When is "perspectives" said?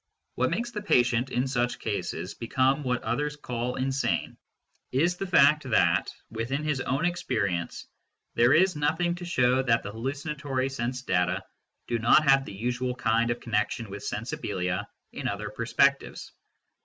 15.51-16.33